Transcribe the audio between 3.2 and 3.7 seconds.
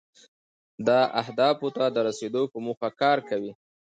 کوي.